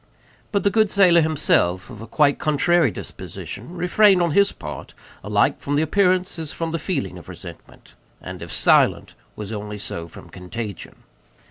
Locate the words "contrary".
2.39-2.89